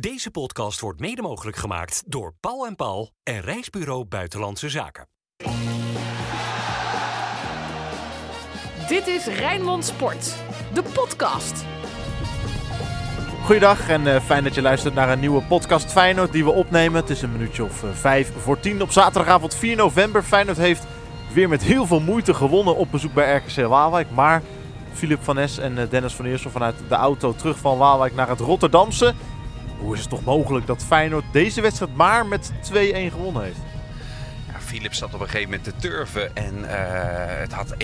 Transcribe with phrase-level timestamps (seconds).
[0.00, 5.08] Deze podcast wordt mede mogelijk gemaakt door Paul en Paul en Reisbureau Buitenlandse Zaken.
[8.88, 10.34] Dit is Rijnmond Sport,
[10.74, 11.64] de podcast.
[13.44, 17.00] Goeiedag en eh, fijn dat je luistert naar een nieuwe podcast Feyenoord die we opnemen.
[17.00, 20.22] Het is een minuutje of uh, vijf voor tien op zaterdagavond 4 november.
[20.22, 20.86] Feyenoord heeft
[21.32, 24.10] weer met heel veel moeite gewonnen op bezoek bij RKC Waalwijk.
[24.10, 24.42] Maar
[24.92, 28.28] Filip van Nes en uh, Dennis van Eersel vanuit de auto terug van Waalwijk naar
[28.28, 29.14] het Rotterdamse.
[29.82, 32.74] Hoe is het toch mogelijk dat Feyenoord deze wedstrijd maar met 2-1
[33.10, 33.71] gewonnen heeft?
[34.72, 36.36] Philips zat op een gegeven moment te turven.
[36.36, 36.68] En uh,
[37.26, 37.76] het had 1-7,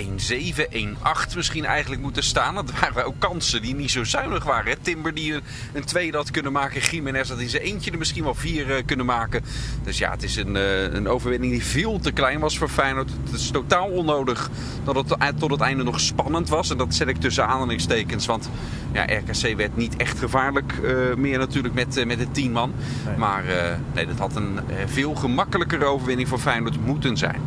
[1.30, 2.54] 1-8 misschien eigenlijk moeten staan.
[2.54, 4.70] Dat waren ook kansen die niet zo zuinig waren.
[4.70, 4.76] Hè?
[4.80, 5.42] Timber die een,
[5.72, 6.80] een tweede had kunnen maken.
[6.80, 9.44] Jiménez had in zijn eentje er misschien wel vier uh, kunnen maken.
[9.84, 13.10] Dus ja, het is een, uh, een overwinning die veel te klein was voor Feyenoord.
[13.24, 14.50] Het is totaal onnodig
[14.84, 16.70] dat het tot het einde nog spannend was.
[16.70, 18.26] En dat zet ik tussen aanhalingstekens.
[18.26, 18.50] Want
[18.92, 20.72] ja, RKC werd niet echt gevaarlijk
[21.16, 22.72] meer natuurlijk met, met de tien man.
[23.06, 23.16] Nee.
[23.16, 23.44] Maar
[23.92, 27.40] nee, dat had een veel gemakkelijkere overwinning voor Feyenoord moeten zijn.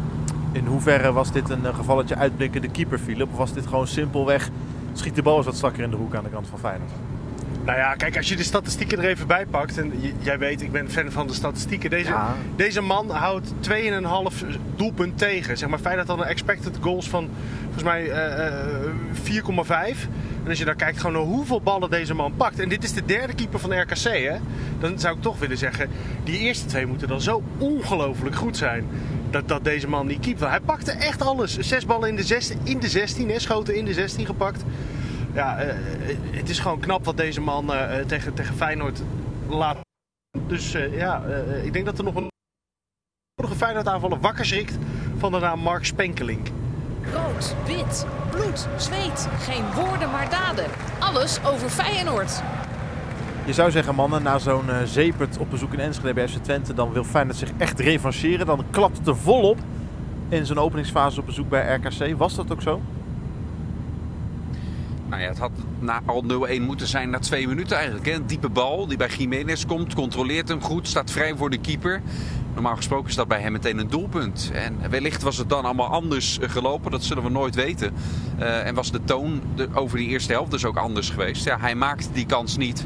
[0.51, 3.31] In hoeverre was dit een gevalletje uitblinkende keeper, Philip?
[3.31, 4.49] Of was dit gewoon simpelweg
[4.93, 6.91] schiet de bal eens wat strakker in de hoek aan de kant van Feyenoord?
[7.65, 9.77] Nou ja, kijk, als je de statistieken er even bij pakt.
[9.77, 11.89] En jij weet, ik ben fan van de statistieken.
[11.89, 12.35] Deze, ja.
[12.55, 15.57] deze man houdt 2,5 doelpunt tegen.
[15.57, 17.29] Zeg maar, Feyenoord had een expected goals van
[17.63, 20.07] volgens mij uh, 4,5.
[20.43, 22.59] En als je dan kijkt gewoon naar hoeveel ballen deze man pakt.
[22.59, 24.37] En dit is de derde keeper van RKC, hè.
[24.79, 25.89] Dan zou ik toch willen zeggen,
[26.23, 28.87] die eerste twee moeten dan zo ongelooflijk goed zijn.
[29.29, 30.39] Dat, dat deze man niet keept.
[30.39, 31.57] Hij pakte echt alles.
[31.57, 34.63] Zes ballen in de 16, in de 16 hè, schoten in de 16 gepakt.
[35.33, 35.73] Ja, uh,
[36.31, 39.01] het is gewoon knap wat deze man uh, tegen, tegen Feyenoord
[39.47, 39.77] laat.
[40.47, 41.23] Dus ja,
[41.63, 42.27] ik denk dat er nog een,
[43.35, 44.77] een Feyenoord aanvaller wakker schrikt
[45.17, 46.47] van de naam Mark Spenkelink.
[47.03, 49.27] Rood, wit, bloed, zweet.
[49.39, 50.65] Geen woorden maar daden.
[50.99, 52.41] Alles over Feyenoord.
[53.45, 56.73] Je zou zeggen, mannen, na zo'n uh, zeepert op bezoek in Enschede bij FC Twente...
[56.73, 58.45] dan wil Feyenoord zich echt revancheren.
[58.45, 59.57] Dan klapt het er volop
[60.29, 62.17] in zijn openingsfase op bezoek bij RKC.
[62.17, 62.81] Was dat ook zo?
[65.11, 66.23] Nou ja, het had na al
[66.57, 68.07] 0-1 moeten zijn na twee minuten eigenlijk.
[68.07, 72.01] Een diepe bal die bij Jiménez komt, controleert hem goed, staat vrij voor de keeper.
[72.53, 74.51] Normaal gesproken is dat bij hem meteen een doelpunt.
[74.53, 77.93] En wellicht was het dan allemaal anders gelopen, dat zullen we nooit weten.
[78.39, 79.41] Uh, en was de toon
[79.73, 81.45] over die eerste helft dus ook anders geweest.
[81.45, 82.85] Ja, hij maakt die kans niet.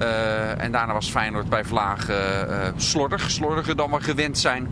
[0.00, 2.16] Uh, en daarna was Feyenoord bij Vlaag uh,
[2.76, 4.68] slordig, slordiger dan we gewend zijn.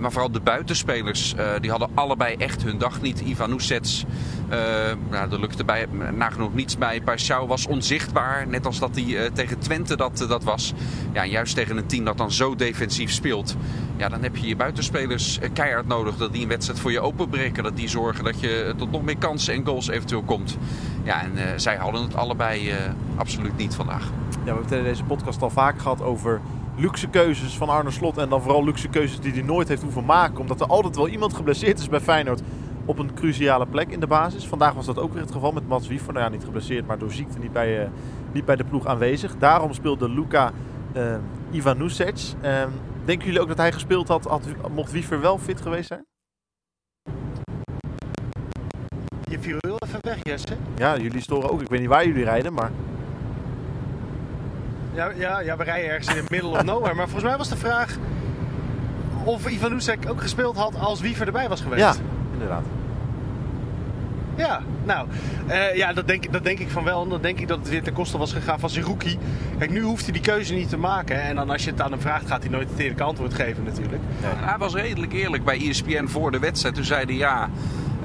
[0.00, 3.20] Maar vooral de buitenspelers, die hadden allebei echt hun dag niet.
[3.20, 4.04] Ivan Oesets,
[5.10, 7.00] nou, er lukte bij, nagenoeg niets bij.
[7.00, 10.72] Paixão was onzichtbaar, net als dat hij tegen Twente dat, dat was.
[11.12, 13.56] Ja, juist tegen een team dat dan zo defensief speelt.
[13.96, 16.16] Ja, dan heb je je buitenspelers keihard nodig.
[16.16, 17.62] Dat die een wedstrijd voor je openbreken.
[17.62, 20.56] Dat die zorgen dat je tot nog meer kansen en goals eventueel komt.
[21.02, 22.72] Ja, en zij hadden het allebei
[23.16, 24.10] absoluut niet vandaag.
[24.44, 26.40] Ja, we hebben deze podcast al vaak gehad over
[26.76, 28.18] luxe keuzes van Arne Slot.
[28.18, 30.40] En dan vooral luxe keuzes die hij nooit heeft hoeven maken.
[30.40, 32.42] Omdat er altijd wel iemand geblesseerd is bij Feyenoord
[32.86, 34.46] op een cruciale plek in de basis.
[34.46, 36.12] Vandaag was dat ook weer het geval met Mats Wiever.
[36.12, 37.88] Nou ja, niet geblesseerd, maar door ziekte niet bij, uh,
[38.32, 39.36] niet bij de ploeg aanwezig.
[39.36, 40.52] Daarom speelde Luka
[40.96, 41.16] uh,
[41.50, 42.16] Ivanusec.
[42.44, 42.64] Uh,
[43.04, 46.04] denken jullie ook dat hij gespeeld had, had, mocht Wiever wel fit geweest zijn?
[49.28, 50.56] Je viel heel even weg, Jesse.
[50.76, 51.60] Ja, jullie storen ook.
[51.60, 52.70] Ik weet niet waar jullie rijden, maar...
[54.94, 56.94] Ja, ja, ja, we rijden ergens in het middle of nowhere.
[56.94, 57.96] Maar volgens mij was de vraag
[59.24, 61.80] of Ivan ook gespeeld had als Wiever erbij was geweest.
[61.80, 61.94] Ja,
[62.38, 62.64] inderdaad.
[64.36, 65.08] Ja, nou,
[65.48, 67.02] uh, ja, dat denk, dat denk ik van wel.
[67.02, 69.18] En dan denk ik dat het weer ten koste was gegaan van Zerouki.
[69.58, 71.22] Kijk, nu hoeft hij die keuze niet te maken.
[71.22, 73.64] En dan als je het aan hem vraagt, gaat hij nooit het eerlijke antwoord geven
[73.64, 74.02] natuurlijk.
[74.20, 76.74] Ja, hij was redelijk eerlijk bij ESPN voor de wedstrijd.
[76.74, 77.50] Toen zei hij ja,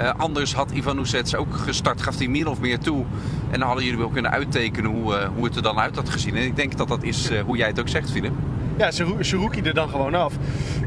[0.01, 2.01] uh, anders had Ivan Oesets ook gestart.
[2.01, 3.05] Gaf hij min of meer toe.
[3.51, 6.09] En dan hadden jullie wel kunnen uittekenen hoe, uh, hoe het er dan uit had
[6.09, 6.35] gezien.
[6.35, 8.33] En ik denk dat dat is hoe jij het ook zegt, Philip.
[8.81, 10.33] Ja, Zerouki er dan gewoon af.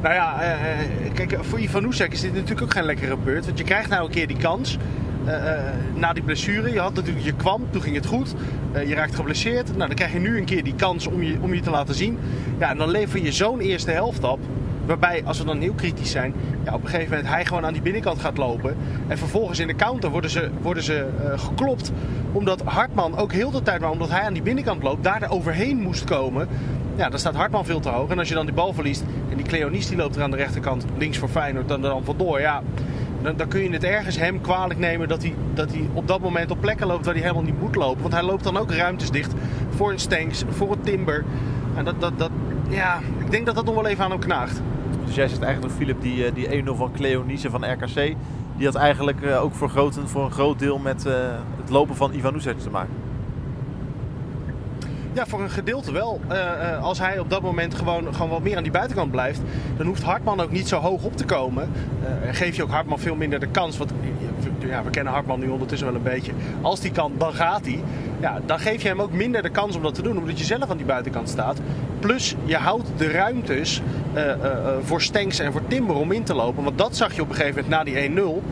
[0.03, 0.57] Nou ja,
[1.15, 3.47] kijk, voor Ivan Oesek is dit natuurlijk ook geen lekkere beurt.
[3.47, 4.79] Want je krijgt nou een keer die kans.
[5.27, 5.33] Uh,
[5.95, 6.73] na die blessure.
[6.73, 8.35] Je, had natuurlijk, je kwam, toen ging het goed.
[8.87, 9.67] Je raakt geblesseerd.
[9.67, 11.95] Nou, dan krijg je nu een keer die kans om je, om je te laten
[11.95, 12.19] zien.
[12.59, 14.41] Ja, en dan lever je zo'n eerste helft op.
[14.87, 17.73] Waarbij, als we dan heel kritisch zijn, ja, op een gegeven moment hij gewoon aan
[17.73, 18.77] die binnenkant gaat lopen.
[19.07, 21.07] En vervolgens in de counter worden ze, worden ze
[21.37, 21.93] geklopt.
[22.33, 25.77] Omdat Hartman ook heel de tijd, maar omdat hij aan die binnenkant loopt, daar overheen
[25.77, 26.49] moest komen.
[26.97, 28.11] Ja, dan staat Hartman veel te hoog.
[28.11, 30.37] En als je dan die bal verliest en die Cleonis die loopt er aan de
[30.37, 32.41] rechterkant links voor Feyenoord dan, dan vandoor.
[32.41, 32.63] Ja,
[33.23, 36.21] dan, dan, kun je het ergens hem kwalijk nemen dat hij, dat hij op dat
[36.21, 38.03] moment op plekken loopt waar hij helemaal niet moet lopen.
[38.03, 39.33] Want hij loopt dan ook ruimtes dicht
[39.71, 41.25] voor een Stanks, voor een Timber.
[41.77, 42.31] En dat, dat, dat,
[42.69, 44.61] ja, ik denk dat dat nog wel even aan hem knaagt.
[45.05, 48.15] Dus jij zegt eigenlijk, Philip, die, die 1-0 van Cleonice van RKC,
[48.57, 49.71] die had eigenlijk uh, ook voor,
[50.05, 51.13] voor een groot deel met uh,
[51.61, 53.04] het lopen van Ivan te maken.
[55.15, 56.21] Ja, voor een gedeelte wel.
[56.31, 59.41] Uh, uh, als hij op dat moment gewoon, gewoon wat meer aan die buitenkant blijft,
[59.77, 61.71] dan hoeft Hartman ook niet zo hoog op te komen.
[62.03, 63.77] Uh, geef je ook Hartman veel minder de kans.
[63.77, 63.93] Want
[64.59, 66.33] ja, we kennen Hartman nu ondertussen wel een beetje.
[66.61, 67.81] Als die kan, dan gaat hij.
[68.21, 70.45] Ja, dan geef je hem ook minder de kans om dat te doen, omdat je
[70.45, 71.61] zelf aan die buitenkant staat.
[71.99, 73.83] Plus, je houdt de ruimtes
[74.83, 76.65] voor Stenks en voor Timber om in te lopen.
[76.65, 78.43] Want dat zag je op een gegeven moment na die 1-0.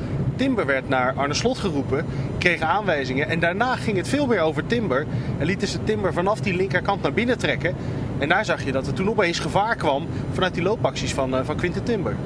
[0.42, 2.06] Timber werd naar Arne Slot geroepen,
[2.38, 3.28] kreeg aanwijzingen.
[3.28, 5.06] En daarna ging het veel meer over Timber.
[5.38, 7.74] En lieten ze Timber vanaf die linkerkant naar binnen trekken.
[8.18, 11.40] En daar zag je dat er toen opeens gevaar kwam vanuit die loopacties van, uh,
[11.44, 12.16] van Quinten Timber.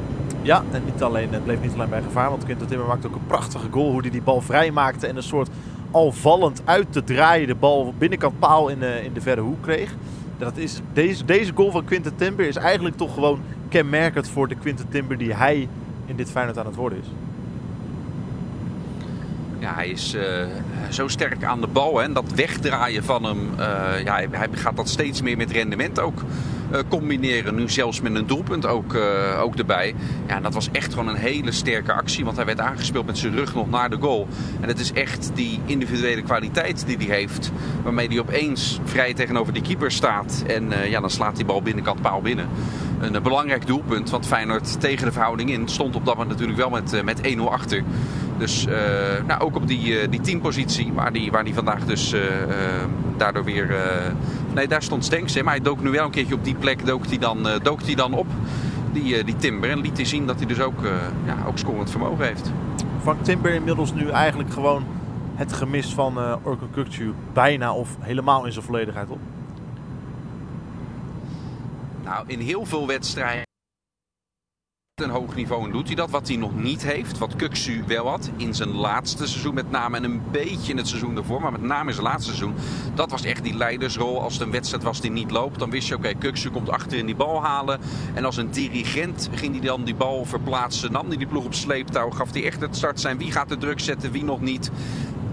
[0.43, 3.15] Ja, en niet alleen, het bleef niet alleen bij gevaar, want Quinten Timber maakte ook
[3.15, 3.91] een prachtige goal.
[3.91, 5.49] Hoe hij die bal vrij maakte en een soort
[5.91, 9.95] al vallend uit te draaien de bal binnenkant paal in in de verre hoek kreeg.
[10.39, 14.55] Dat is, deze, deze goal van Quinten Timber is eigenlijk toch gewoon kenmerkend voor de
[14.55, 15.69] Quinten Timber die hij
[16.07, 17.09] in dit Feyenoord aan het worden is.
[19.75, 20.23] Hij is uh,
[20.91, 22.03] zo sterk aan de bal.
[22.03, 26.23] En dat wegdraaien van hem, uh, ja, hij, gaat dat steeds meer met rendement ook
[26.73, 27.55] uh, combineren.
[27.55, 28.97] Nu zelfs met een doelpunt ook,
[29.41, 29.95] ook erbij.
[30.27, 32.25] Ja, dat was echt gewoon een hele sterke actie.
[32.25, 34.29] Want hij werd aangespeeld met zijn rug nog naar de goal.
[34.61, 37.53] En het is echt die individuele kwaliteit die hij heeft.
[37.83, 40.45] Waarmee hij opeens vrij tegenover die keeper staat.
[40.47, 42.49] En ja, dan slaat die bal binnenkant paal binnen.
[43.01, 44.11] Een belangrijk doelpunt.
[44.11, 47.41] Want Feyenoord tegen de verhouding in stond op dat moment natuurlijk wel met, met 1-0
[47.41, 47.83] achter.
[48.39, 48.75] Dus uh,
[49.27, 52.21] nou, ook op die, uh, die teampositie, waar die, waar die vandaag dus uh,
[53.17, 53.75] daardoor weer...
[54.55, 56.87] nee, daar stond Stenks, hè, maar hij dook nu wel een keertje op die plek,
[56.87, 58.27] dook hij dan, dook dan op,
[58.93, 59.71] die, die Timber.
[59.71, 60.81] En liet hij zien dat hij dus ook,
[61.25, 62.53] ja, ook scorend vermogen heeft.
[63.03, 64.85] Vangt Timber inmiddels nu eigenlijk gewoon
[65.37, 69.19] het gemis van uh, Orko Kukcu bijna of helemaal in zijn volledigheid op?
[72.05, 73.46] Nou, in heel veel wedstrijden
[75.05, 76.11] een hoog niveau en doet hij dat.
[76.11, 79.97] Wat hij nog niet heeft, wat Kuksu wel had in zijn laatste seizoen met name
[79.97, 82.55] en een beetje in het seizoen daarvoor, maar met name in zijn laatste seizoen.
[82.95, 84.23] Dat was echt die leidersrol.
[84.23, 86.71] Als het een wedstrijd was die niet loopt, dan wist je oké, okay, Kuksu komt
[86.71, 87.81] achter in die bal halen.
[88.15, 91.55] En als een dirigent ging hij dan die bal verplaatsen, nam hij die ploeg op
[91.55, 93.19] sleeptouw, gaf hij echt het start zijn.
[93.19, 94.71] Wie gaat de druk zetten, wie nog niet.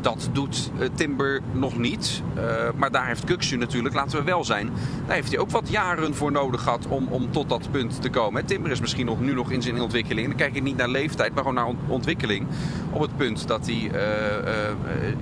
[0.04, 2.22] Dat doet uh, Timber nog niet.
[2.38, 2.44] Uh,
[2.76, 4.70] maar daar heeft Kuksu natuurlijk, laten we wel zijn.
[5.06, 8.10] Daar heeft hij ook wat jaren voor nodig gehad om, om tot dat punt te
[8.10, 8.46] komen.
[8.46, 10.28] Timber is misschien nog, nu nog in zijn ontwikkeling.
[10.28, 12.48] Dan kijk ik niet naar leeftijd, maar gewoon naar ontwikkeling.
[12.92, 13.92] Op het punt dat hij uh,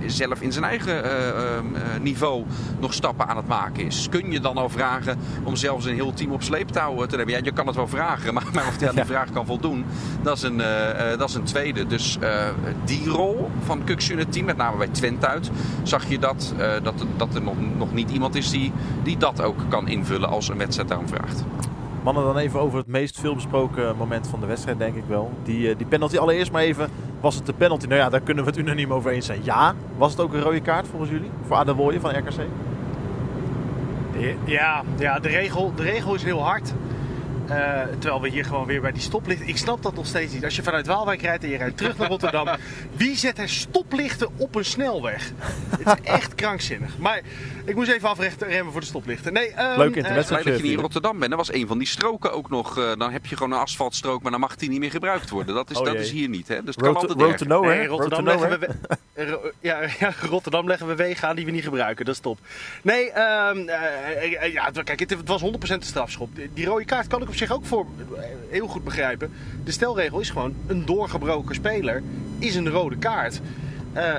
[0.06, 1.02] zelf in zijn eigen
[2.00, 2.44] niveau
[2.80, 4.06] nog stappen aan het maken is.
[4.10, 7.34] Kun je dan al vragen om zelfs een heel team op sleeptouw te hebben?
[7.34, 9.84] Ja, je kan het wel vragen, maar, maar of hij aan die vraag kan voldoen,
[10.22, 10.62] dat is een,
[11.18, 11.86] dat is een tweede.
[11.86, 12.18] Dus
[12.84, 15.50] die rol van Kuksu in het team, met name bij Twente uit,
[15.82, 18.72] zag je dat, uh, dat, dat er nog, nog niet iemand is die,
[19.02, 21.44] die dat ook kan invullen als een wedstrijd daarom vraagt.
[22.02, 25.32] Mannen, dan even over het meest veelbesproken moment van de wedstrijd, denk ik wel.
[25.44, 26.88] Die, uh, die penalty, allereerst maar even,
[27.20, 27.86] was het de penalty?
[27.86, 29.40] Nou ja, daar kunnen we het unaniem over eens zijn.
[29.42, 31.30] Ja, was het ook een rode kaart volgens jullie?
[31.46, 32.46] Voor Adewoye van RKC?
[34.44, 36.74] Ja, ja de, regel, de regel is heel hard.
[37.52, 39.48] Uh, terwijl we hier gewoon weer bij die stoplichten.
[39.48, 40.44] Ik snap dat nog steeds niet.
[40.44, 42.48] Als je vanuit Waalwijk rijdt en je rijdt terug naar Rotterdam.
[42.96, 45.32] wie zet er stoplichten op een snelweg?
[45.78, 46.98] Het is echt krankzinnig.
[46.98, 47.20] Maar
[47.64, 49.32] ik moest even afrechten remmen voor de stoplichten.
[49.32, 50.38] Nee, um, Leuk interesse.
[50.38, 51.30] Uh, dat je niet in Rotterdam bent.
[51.30, 52.78] Dat was een van die stroken ook nog.
[52.78, 55.54] Uh, dan heb je gewoon een asfaltstrook, maar dan mag die niet meer gebruikt worden.
[55.54, 56.48] Dat is, oh, dat is hier niet.
[56.48, 56.62] Hè?
[56.62, 57.76] Dus het road kan altijd road to nowhere.
[57.76, 58.96] Nee, Rotterdam, road to leggen we,
[59.60, 62.04] ja, ja, Rotterdam leggen we wegen aan die we niet gebruiken.
[62.04, 62.38] Dat is top.
[62.82, 63.66] Nee, um,
[64.52, 66.30] ja, kijk, het, was 100% de strafschop.
[66.54, 67.86] Die rode kaart kan ik op zich ook voor
[68.50, 69.32] heel goed begrijpen.
[69.64, 72.02] De stelregel is gewoon een doorgebroken speler
[72.38, 73.40] is een rode kaart.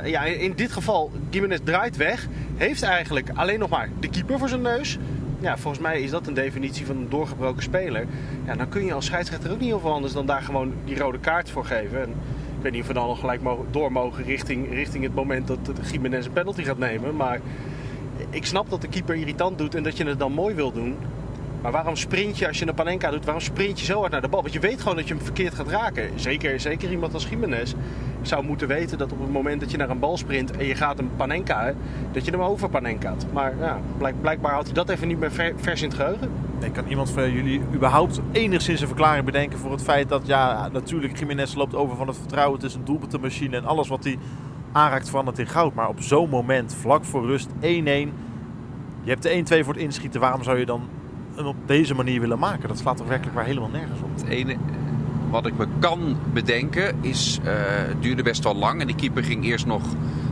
[0.03, 2.27] Ja, in dit geval, Gimenez draait weg.
[2.55, 4.97] Heeft eigenlijk alleen nog maar de keeper voor zijn neus.
[5.43, 8.05] Ja, volgens mij is dat een definitie van een doorgebroken speler.
[8.45, 10.97] Ja, dan kun je als scheidsrechter ook niet heel veel anders dan daar gewoon die
[10.97, 12.01] rode kaart voor geven.
[12.01, 12.13] En
[12.63, 13.41] ik weet niet of we dan nog gelijk
[13.71, 17.15] door mogen richting, richting het moment dat Gimenez een penalty gaat nemen.
[17.15, 17.39] Maar
[18.29, 20.95] ik snap dat de keeper irritant doet en dat je het dan mooi wil doen.
[21.61, 23.25] Maar waarom sprint je als je een Panenka doet?
[23.25, 24.41] Waarom sprint je zo hard naar de bal?
[24.41, 26.09] Want je weet gewoon dat je hem verkeerd gaat raken.
[26.15, 27.73] Zeker, zeker iemand als Jiménez
[28.21, 30.75] zou moeten weten dat op het moment dat je naar een bal sprint en je
[30.75, 31.73] gaat een Panenka,
[32.11, 33.25] dat je hem over Panenkaat.
[33.33, 36.29] Maar ja, blijk, blijkbaar houdt hij dat even niet meer ver, vers in het geheugen.
[36.63, 40.69] Nee, kan iemand van jullie überhaupt enigszins een verklaring bedenken voor het feit dat, ja,
[40.71, 42.63] natuurlijk Jiménez loopt over van het vertrouwen.
[42.63, 44.17] Een doelpuntenmachine en alles wat hij
[44.71, 45.73] aanraakt verandert in goud.
[45.73, 47.53] Maar op zo'n moment, vlak voor rust, 1-1.
[47.61, 48.09] Je
[49.03, 50.19] hebt de 1-2 voor het inschieten.
[50.19, 50.81] Waarom zou je dan
[51.35, 52.67] hem op deze manier willen maken?
[52.67, 54.09] Dat slaat toch werkelijk waar helemaal nergens op.
[54.15, 54.55] Het ene
[55.29, 57.51] wat ik me kan bedenken is, uh,
[57.87, 58.81] het duurde best wel lang.
[58.81, 59.83] En die keeper ging eerst nog,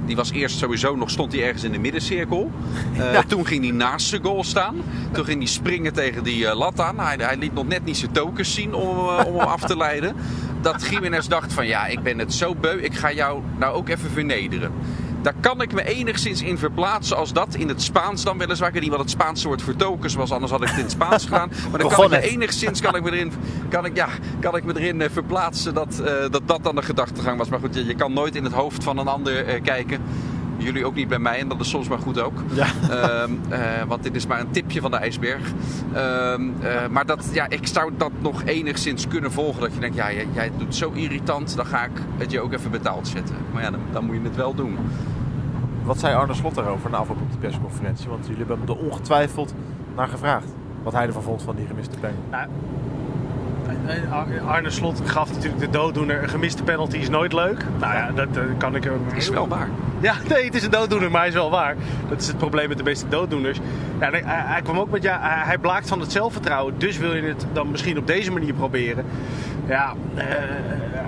[0.06, 2.52] die was eerst sowieso nog, stond hij ergens in de middencirkel.
[2.94, 3.24] Uh, ja.
[3.28, 4.76] Toen ging hij naast zijn goal staan.
[5.12, 7.00] Toen ging hij springen tegen die uh, lat aan.
[7.00, 10.16] Hij, hij, liet nog net niet zijn tokens zien om, om hem af te leiden.
[10.62, 13.90] Dat Jiménez dacht van ja, ik ben het zo beu, ik ga jou nou ook
[13.90, 14.72] even vernederen.
[15.22, 18.68] Daar kan ik me enigszins in verplaatsen als dat in het Spaans dan weliswaar.
[18.68, 20.84] Ik weet niet wat het Spaanse woord voor tokens was, anders had ik het in
[20.84, 21.52] het Spaans gedaan.
[21.70, 23.32] Maar dan kan ik me enigszins kan ik me erin,
[23.70, 24.08] kan ik, ja,
[24.40, 27.50] kan ik me erin eh, verplaatsen dat, eh, dat dat dan de gedachtegang was.
[27.50, 30.02] Maar goed, je, je kan nooit in het hoofd van een ander eh, kijken.
[30.64, 32.44] Jullie ook niet bij mij en dat is soms maar goed ook.
[32.54, 32.68] Ja.
[32.90, 35.52] Ehm, eh, want dit is maar een tipje van de ijsberg.
[35.94, 39.62] Ehm, eh, maar dat, ja, ik zou dat nog enigszins kunnen volgen.
[39.62, 42.54] Dat je denkt, ja, jij, jij doet zo irritant, dan ga ik het je ook
[42.54, 43.36] even betaald zetten.
[43.54, 44.78] Maar ja, dan, dan moet je het wel doen.
[45.84, 48.10] Wat zei Arne Slot daarover na afloop op de persconferentie?
[48.10, 49.54] Want jullie hebben hem er ongetwijfeld
[49.96, 50.48] naar gevraagd.
[50.84, 52.22] Wat hij ervan vond van die gemiste penalty.
[52.30, 52.48] Nou,
[54.48, 56.24] Arne Slot gaf natuurlijk de dooddoener.
[56.24, 57.66] Een gemiste penalty is nooit leuk.
[57.80, 59.02] Nou ja, dat eh, kan ik hem...
[59.16, 59.70] Is wel waar.
[60.00, 61.76] Ja, nee, het is een dooddoener, maar hij is wel waar.
[62.10, 63.60] Dat is het probleem met de meeste dooddoeners.
[64.00, 66.74] Ja, nee, hij, hij kwam ook met, ja, hij, hij blaakt van het zelfvertrouwen.
[66.78, 69.06] Dus wil je het dan misschien op deze manier proberen.
[69.68, 70.26] Ja, eh,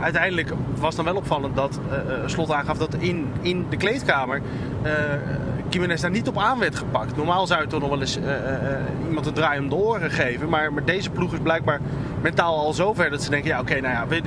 [0.04, 4.42] uiteindelijk was dan wel opvallend dat eh, eh, Slot aangaf dat in, in de kleedkamer...
[4.82, 4.92] eh
[5.70, 7.16] Jiménez daar niet op aan werd gepakt.
[7.16, 8.20] Normaal zou je toch nog wel eens
[9.08, 10.50] iemand een draai om de oren geven.
[10.50, 11.80] Maar, maar deze ploeg is blijkbaar
[12.22, 13.50] mentaal al zover dat ze denken...
[13.50, 14.22] Ja, oké, nou ja,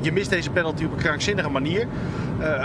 [0.00, 1.86] je mist deze penalty op een krankzinnige manier.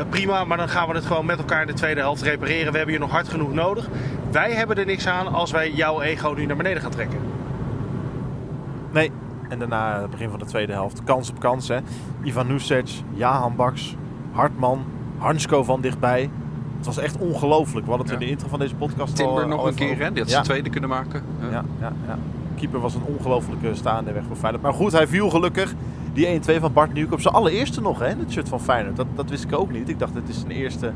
[0.10, 2.72] Prima, maar dan gaan we het gewoon met elkaar in de tweede helft repareren.
[2.72, 3.88] We hebben je nog hard genoeg nodig.
[4.32, 7.20] Wij hebben er niks aan als wij jouw ego nu naar beneden gaan trekken.
[8.92, 9.12] Nee.
[9.48, 11.68] En daarna, het begin van de tweede helft, kans op kans.
[11.68, 11.78] Hè.
[12.24, 13.96] Ivan Nusic, Jahan Baks,
[14.32, 14.84] Hartman,
[15.18, 16.30] Hansko van dichtbij.
[16.78, 17.86] Het was echt ongelooflijk.
[17.86, 18.22] We hadden het Ja.
[18.22, 20.10] in de intro van deze podcast Timber al, nog al een keer, hè?
[20.12, 20.34] Die had Ja.
[20.34, 21.22] zijn tweede kunnen maken.
[21.42, 21.48] Ja.
[21.50, 22.18] Ja, ja, ja.
[22.56, 24.64] Keeper was een ongelofelijke staande weg voor Feyenoord.
[24.64, 25.74] Maar goed, hij viel gelukkig.
[26.14, 27.22] Die 1-2 van Bart Nieuwkoop.
[27.22, 28.06] Zijn allereerste nog, hè?
[28.08, 28.96] Het shirt van Feyenoord.
[28.96, 29.90] Dat, dat wist ik ook niet.
[29.90, 30.92] Ik dacht, het is zijn eerste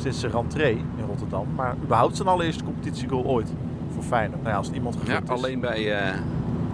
[0.00, 1.46] sinds zijn rentree in Rotterdam.
[1.56, 3.52] Maar überhaupt zijn allereerste competitiegoal ooit
[3.94, 4.40] voor Feyenoord.
[4.40, 5.36] Nou ja, als iemand Ja, gegund is.
[5.36, 6.14] alleen bij, eh,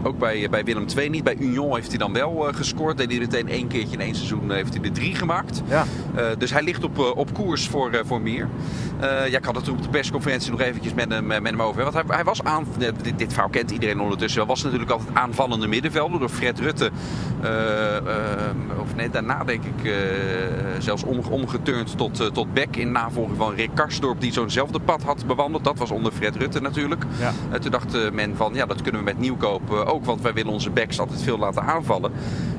[0.03, 1.25] ook bij, bij Willem II niet.
[1.25, 2.97] Bij Union heeft hij dan wel eh, gescoord.
[2.99, 5.63] Deed hij meteen één keertje in één seizoen eh, heeft hij er drie gemaakt.
[5.69, 8.49] Ja, Eh, dus hij ligt op, op koers voor, voor meer.
[9.01, 11.83] Ja, ik had het er op de persconferentie nog eventjes met hem, met hem over.
[11.83, 14.39] Want hij, hij was aan, dit, dit verhaal kent iedereen ondertussen.
[14.39, 14.49] wel.
[14.49, 16.91] was natuurlijk altijd aanvallende middenvelder door Fred Rutte.
[17.43, 18.03] eh, eh,
[18.81, 19.93] of nee, daarna denk ik
[20.79, 22.77] zelfs om, omgeturnd tot, tot back.
[22.77, 25.65] In navolging van Rick Karsdorp die zo'nzelfde pad had bewandeld.
[25.65, 27.05] Dat was onder Fred Rutte natuurlijk.
[27.19, 27.59] ja.
[27.59, 30.71] Toen dacht men van, ja, dat kunnen we met nieuwkoop ook, want wij willen onze
[30.71, 32.13] backs altijd veel laten aanvallen.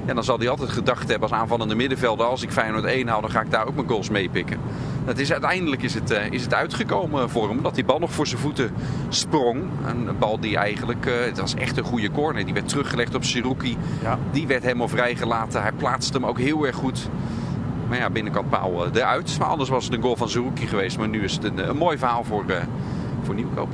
[0.06, 3.22] En dan zal hij altijd gedacht hebben als aanvallende middenvelder, als ik Feyenoord 1 haal,
[3.22, 4.60] dan ga ik daar ook mijn goals mee pikken.
[5.06, 8.12] Dat is, uiteindelijk is het, eh, is het uitgekomen voor hem, dat die bal nog
[8.12, 8.72] voor zijn voeten
[9.10, 9.64] sprong.
[9.86, 13.24] Een bal die eigenlijk, eh, het was echt een goede corner, die werd teruggelegd op
[13.24, 13.78] Siruki.
[14.04, 14.18] ja.
[14.32, 17.10] Die werd helemaal vrijgelaten, hij plaatste hem ook heel erg goed.
[17.88, 19.36] Maar ja, binnenkant paal eh, eruit.
[19.40, 20.98] Maar anders was het een goal van Zerouki geweest.
[20.98, 22.46] Maar nu is het een, een mooi verhaal voor,
[23.24, 23.70] voor Nieuwkoop.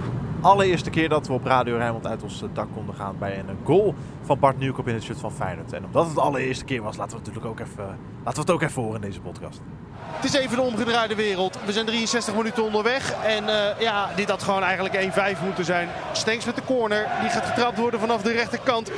[0.46, 3.96] Allereerste keer dat we op Radio Rijnmond uit ons dak konden gaan bij een goal
[4.26, 5.74] van Bart Nieuwkoop in het shirt van Feyenoord.
[5.74, 8.52] En omdat het de allereerste keer was, laten we het natuurlijk ook even, laten we
[8.52, 9.62] het ook even horen in deze podcast.
[10.00, 11.58] Het is even de omgedraaide wereld.
[11.66, 13.14] We zijn 63 minuten onderweg.
[13.24, 15.90] En eh, ja, dit had gewoon eigenlijk 1-5 moeten zijn.
[16.12, 17.08] Stenks met de corner.
[17.22, 18.92] Die gaat getrapt worden vanaf de rechterkant.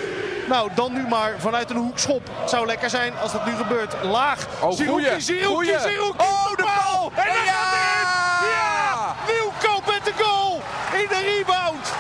[0.50, 2.30] Nou, dan nu maar vanuit een hoekschop.
[2.42, 3.96] Het zou lekker zijn als dat nu gebeurt.
[4.04, 4.48] Laag.
[4.62, 4.72] Oh.
[4.72, 5.36] Zerouki.
[6.18, 7.12] Oh, de bal.
[7.16, 7.34] En Ja!
[7.46, 8.50] gaat hij in.
[8.50, 9.16] Ja!
[9.28, 10.62] Nieuwkoop met de goal.
[11.02, 11.94] In de rebound.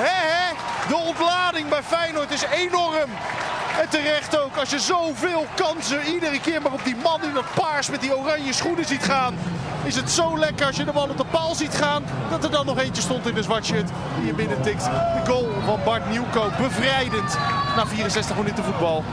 [0.00, 0.54] Hè, hè?
[0.88, 3.10] De ontlading bij Feyenoord is enorm.
[3.80, 7.44] En terecht ook, als je zoveel kansen iedere keer maar op die man in dat
[7.54, 9.34] paars met die oranje schoenen ziet gaan.
[9.84, 12.02] Is het zo lekker als je de bal op de paal ziet gaan.
[12.30, 14.84] Dat er dan nog eentje stond in de zwart shirt die je binnen tikt.
[14.84, 17.38] De goal van Bart Nieuwkoop, bevrijdend
[17.76, 19.04] na 64 minuten voetbal.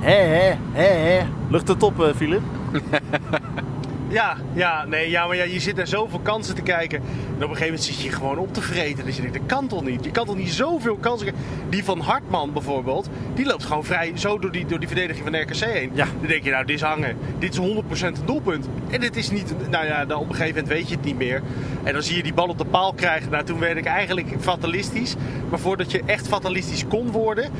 [0.00, 1.26] Hé, hé, hé, hé.
[1.48, 2.42] Lucht het op, eh, Filip?
[4.08, 6.98] Ja, ja, nee, ja, maar ja, je zit naar zoveel kansen te kijken.
[6.98, 9.04] En op een gegeven moment zit je gewoon op te vreten.
[9.04, 10.04] Dus je denkt, dat kan toch niet?
[10.04, 11.34] Je kan toch niet zoveel kansen?
[11.68, 15.40] Die van Hartman bijvoorbeeld, die loopt gewoon vrij zo door die, door die verdediging van
[15.40, 15.90] RKC heen.
[15.94, 16.06] Ja.
[16.18, 17.16] Dan denk je, nou, dit is hangen.
[17.38, 17.62] Dit is 100%
[18.00, 18.68] een doelpunt.
[18.90, 21.18] En dit is niet, nou ja, dan op een gegeven moment weet je het niet
[21.18, 21.42] meer.
[21.82, 23.30] En dan zie je die bal op de paal krijgen.
[23.30, 25.14] Nou, toen werd ik eigenlijk fatalistisch.
[25.50, 27.50] Maar voordat je echt fatalistisch kon worden,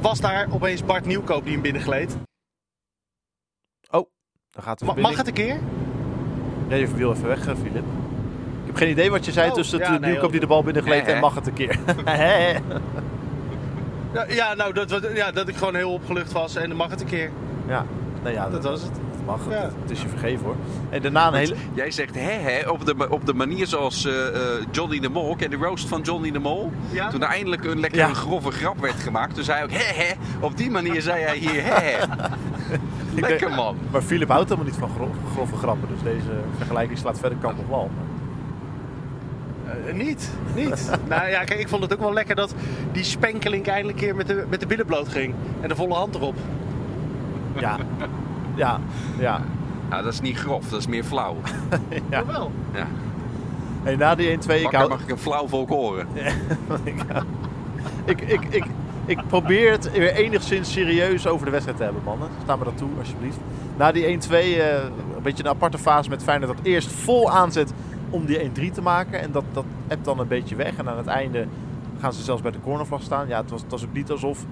[0.00, 2.16] was daar opeens Bart Nieuwkoop die hem binnengleed.
[4.54, 5.16] Oh, daar gaat de Ma- verbinding.
[5.16, 5.58] Mag het een keer?
[6.68, 7.84] Ja, je viel even weg, eh, Filip.
[8.62, 10.46] Ik heb geen idee wat je zei Oh, tussen ja, het nee, Nieuwkoop die de
[10.46, 11.12] bal binnengleed Hè, hè.
[11.14, 11.78] en mag het een keer.
[12.04, 12.58] Hè, hè.
[14.12, 16.90] Ja, ja, nou, dat, wat- ja, dat ik gewoon heel opgelucht was en dan mag
[16.90, 17.30] het een keer.
[17.66, 17.84] ja,
[18.22, 18.90] nou ja, dat, Dat was het.
[19.26, 19.40] Mag.
[19.50, 19.54] Ja.
[19.62, 20.56] Het, het is je vergeven hoor.
[20.90, 21.54] En daarna een hele...
[21.74, 25.36] Jij zegt hè hè op de, op de manier zoals eh, eh, Johnny de Mol.
[25.36, 26.72] Ken je de roast van Johnny de Mol?
[26.90, 27.08] Ja.
[27.08, 28.14] Toen er eindelijk een lekkere Ja.
[28.14, 29.34] grove grap werd gemaakt.
[29.34, 30.12] Toen zei hij ook hè hè.
[30.46, 31.98] Op die manier zei hij hier hè hè.
[33.20, 33.76] Lekker denk- man.
[33.90, 35.88] Maar Filip houdt helemaal niet van gro- grove grappen.
[35.88, 37.90] Dus deze vergelijking slaat verder kant op wal.
[39.86, 40.90] Eh, niet, niet.
[41.08, 42.54] nou ja, kijk, ik vond het ook wel lekker dat
[42.92, 45.34] die spenkelink eindelijk een keer met de, met de billen bloot ging.
[45.60, 46.34] En de volle hand erop.
[47.58, 47.76] Ja,
[48.54, 48.80] ja,
[49.18, 49.40] ja.
[49.88, 51.36] Nou, dat is niet grof, dat is meer flauw.
[52.10, 52.26] Ja.
[52.26, 52.50] wel.
[52.74, 52.86] Ja.
[53.82, 54.88] Hey, na die 1-2, ik hou...
[54.88, 56.06] mag ik een flauw volk horen.
[58.04, 58.64] ik, ik, ik,
[59.06, 62.28] ik probeer het weer enigszins serieus over de wedstrijd te hebben, mannen.
[62.42, 63.38] Sta me dat toe, alsjeblieft.
[63.76, 64.74] Na die 1-2, eh,
[65.16, 67.72] een beetje een aparte fase met Feyenoord dat eerst vol aanzet
[68.10, 69.20] om die 1-3 te maken.
[69.20, 70.76] En dat, dat hebt dan een beetje weg.
[70.76, 71.46] En aan het einde
[72.00, 73.28] gaan ze zelfs bij de cornervlag staan.
[73.28, 74.44] Ja, het was, het was ook niet alsof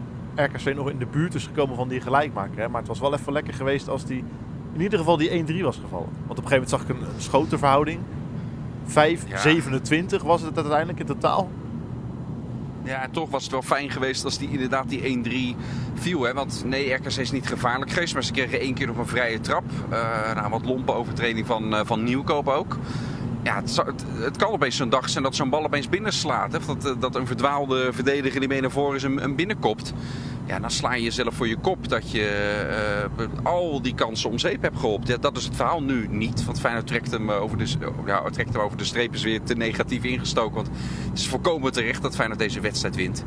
[0.44, 2.58] RKC nog in de buurt is gekomen van die gelijkmaker.
[2.58, 2.68] Hè?
[2.68, 4.24] Maar het was wel even lekker geweest als die,
[4.72, 6.08] in ieder geval die 1-3 was gevallen.
[6.26, 8.00] Want op een gegeven moment zag ik een, een schotenverhouding.
[8.84, 9.38] 5, Ja.
[9.38, 11.50] 27 was het uiteindelijk in totaal.
[12.82, 15.56] Ja, toch was het wel fijn geweest als die inderdaad die 1-3
[15.94, 16.22] viel.
[16.22, 16.34] Hè?
[16.34, 18.14] Want nee, RKC is niet gevaarlijk geweest.
[18.14, 19.64] Maar ze kregen één keer nog een vrije trap.
[19.88, 22.76] Eh na wat lompe overtreding van, eh, van Nieuwkoop ook.
[23.42, 26.52] Ja, het, het, kan opeens zo'n dag zijn dat zo'n bal opeens binnenslaat.
[26.52, 26.58] Hè?
[26.58, 29.92] Of dat, eh, dat een verdwaalde verdediger die mee naar voren is hem, hem binnenkopt.
[30.46, 32.26] Ja, dan sla je jezelf voor je kop dat je
[33.16, 35.08] eh, al die kansen om zeep hebt geholpen.
[35.08, 36.44] Ja, dat is het verhaal nu niet.
[36.44, 37.66] Want Feyenoord trekt hem, eh, over de,
[38.06, 40.54] ja, trekt hem over de streep is weer te negatief ingestoken.
[40.54, 40.68] Want
[41.10, 43.24] het is volkomen terecht dat Feyenoord deze wedstrijd wint.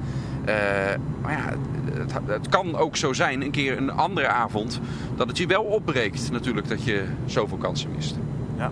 [1.21, 1.53] Maar ja,
[1.93, 4.79] het, het kan ook zo zijn, een keer een andere avond,
[5.15, 8.15] dat het je wel opbreekt natuurlijk dat je zoveel kansen mist.
[8.57, 8.71] Ja.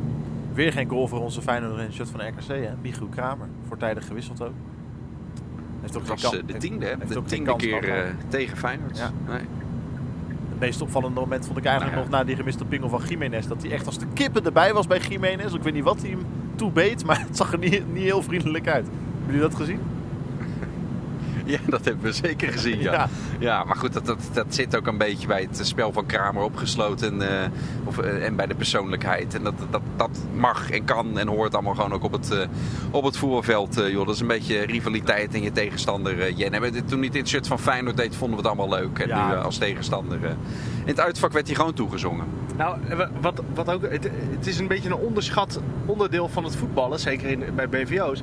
[0.54, 2.48] Weer geen goal voor onze Feyenoord in het shirt van de RKC.
[2.48, 2.72] Hè?
[2.82, 3.48] Michiel Kramer.
[3.68, 4.54] Voortijdig gewisseld ook.
[5.82, 6.98] Heeft ook geen was eh, de tiende, hè?
[7.08, 8.98] de tiende keer eh, tegen Feyenoord.
[8.98, 9.12] Ja.
[9.28, 9.42] Nee.
[10.50, 12.12] Het meest opvallende moment vond ik eigenlijk Nou ja.
[12.12, 13.48] nog na die gemiste pingel van Jiménez.
[13.48, 15.54] Dat hij echt als de kippen erbij was bij Jiménez.
[15.54, 18.68] Ik weet niet wat hij hem toebeet, maar het zag er niet, niet heel vriendelijk
[18.68, 18.86] uit.
[18.86, 19.80] Hebben jullie dat gezien?
[21.54, 22.80] Ja, dat hebben we zeker gezien.
[22.82, 23.08] Ja, Ja.
[23.40, 23.64] ja.
[23.64, 27.22] maar goed, dat, dat, dat zit ook een beetje bij het spel van Kramer opgesloten.
[27.22, 27.48] eh,
[27.84, 29.34] of, eh, en bij de persoonlijkheid.
[29.36, 32.40] En dat, dat, dat mag en kan en hoort allemaal gewoon ook op het, eh,
[32.92, 33.76] op het voetbalveld.
[33.76, 34.06] joh.
[34.06, 36.32] Dat is een beetje rivaliteit in je tegenstander.
[36.32, 36.54] Jen.
[36.54, 39.00] En we- toen hij dit shirt van Feyenoord deed, vonden we het allemaal leuk.
[39.00, 39.28] En Ja.
[39.30, 40.20] nu als tegenstander.
[40.22, 42.26] in het uitvak werd hij gewoon toegezongen.
[42.58, 42.78] Nou,
[43.22, 47.30] wat, wat ook, het, het is een beetje een onderschat onderdeel van het voetballen, zeker
[47.30, 48.22] in, bij BVO's.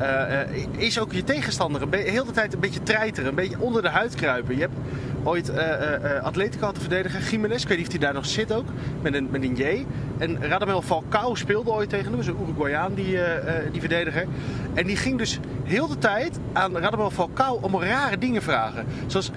[0.00, 3.82] Eh, eh, is ook je tegenstander heel de tijd een beetje treiteren, een beetje onder
[3.82, 4.54] de huid kruipen.
[4.54, 4.74] Je hebt
[5.22, 8.14] ooit eh eh, eh, Atletico had te verdedigen, Jiménez, ik weet niet of hij daar
[8.14, 8.66] nog zit ook,
[9.02, 9.86] met een, met een J.
[10.18, 13.18] En Radamel Falcao speelde ooit tegen hem, zo'n Uruguayaan, die,
[13.72, 14.26] die verdediger.
[14.74, 18.86] En die ging dus heel de tijd aan Radamel Falcao om rare dingen vragen.
[19.06, 19.30] Zoals,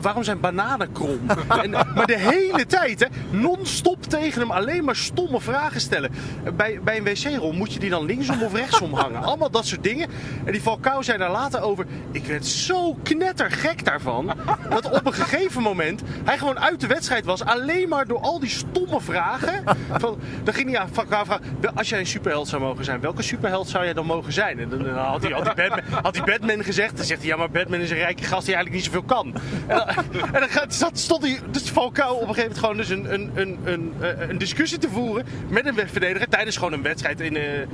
[0.00, 1.18] waarom zijn bananen krom?
[1.62, 3.06] en, maar de hele tijd, hè,
[3.38, 6.10] non-stop tegen hem alleen maar stomme vragen stellen.
[6.56, 9.22] Bij, bij een wc-rol moet je die dan linksom of rechtsom hangen.
[9.22, 10.08] Allemaal dat soort dingen.
[10.44, 14.32] En die Falcao zei daar later over, ik werd zo knettergek daarvan,
[14.82, 17.44] dat op een gegeven moment hij gewoon uit de wedstrijd was.
[17.44, 19.64] Alleen maar door al die stomme vragen.
[19.92, 23.22] Van, dan ging hij aan vragen, "Wel, als jij een superheld zou mogen zijn, welke
[23.22, 24.58] superheld zou jij dan mogen zijn?
[24.58, 26.96] En dan, had, hij, had, Batman, had hij Batman gezegd.
[26.96, 29.34] Dan zegt hij, ja maar Batman is een rijke gast die eigenlijk niet zoveel kan.
[30.32, 33.30] En dan, zat, stond hij, dus Falcao op een gegeven moment gewoon dus een, een,
[33.34, 36.28] een, een, eh, een discussie te voeren met een verdediger.
[36.28, 37.68] Tijdens gewoon een wedstrijd in eh, eh,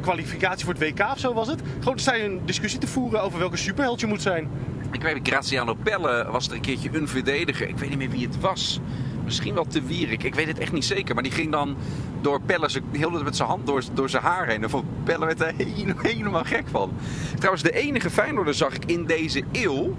[0.00, 1.60] kwalificatie voor het WK of zo was het.
[1.80, 4.48] Gewoon je een discussie te voeren over welke superheld je moet zijn.
[4.90, 7.68] Ik weet, Graziano Pelle was er een keertje een verdediger.
[7.68, 8.80] Ik weet niet meer wie het was.
[9.24, 10.22] Misschien wel te Wierik.
[10.22, 11.14] Ik weet het echt niet zeker.
[11.14, 11.76] Maar die ging dan
[12.20, 14.62] door Pelle heel met zijn hand door, door zijn haar heen.
[14.62, 16.92] En van Pelle werd er helemaal, helemaal gek van.
[17.36, 19.94] Trouwens, de enige Feyenoorder zag ik in deze eeuw...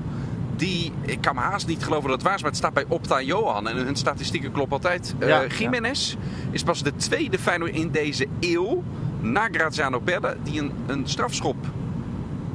[0.55, 2.85] Die, ik kan me haast niet geloven dat het waar is, maar het staat bij
[2.87, 3.67] Opta Johan.
[3.67, 5.15] En hun statistieken kloppen altijd.
[5.19, 6.15] Eh Ja, Jiménez
[6.51, 8.83] is pas de tweede Feyenoord in deze eeuw...
[9.19, 11.55] na Graziano Pelle, die een, een strafschop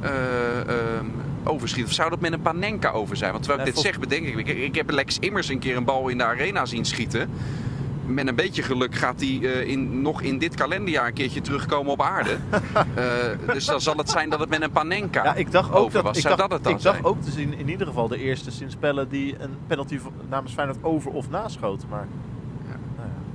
[0.03, 1.05] eh, ehm,
[1.47, 1.85] overschiet.
[1.85, 3.31] Of zou dat met een Panenka over zijn?
[3.31, 4.57] Want terwijl ik Ja, dit vol- zeg, bedenk ik, ik...
[4.57, 7.29] Ik heb Lex Immers een keer een bal in de arena zien schieten.
[8.05, 11.91] Met een beetje geluk gaat hij eh, in, nog in dit kalenderjaar een keertje terugkomen
[11.91, 12.37] op aarde.
[12.95, 13.03] Eh,
[13.53, 15.93] dus dan zal het zijn dat het met een Panenka Ja, ik dacht ook over
[15.93, 16.17] dat, was.
[16.17, 17.05] ik dacht, dat het dan ik dacht zijn?
[17.07, 20.77] ook te zien in ieder geval de eerste sinds Pelle die een penalty namens Feyenoord
[20.81, 21.85] over of naschoot.
[21.89, 22.07] Maar